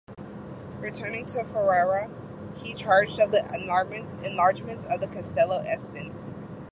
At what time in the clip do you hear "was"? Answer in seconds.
2.73-2.81